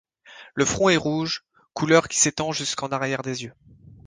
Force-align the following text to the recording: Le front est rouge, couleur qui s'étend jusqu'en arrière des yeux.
Le 0.55 0.65
front 0.65 0.89
est 0.89 0.97
rouge, 0.97 1.43
couleur 1.73 2.07
qui 2.07 2.17
s'étend 2.17 2.51
jusqu'en 2.51 2.87
arrière 2.87 3.21
des 3.21 3.43
yeux. 3.43 3.53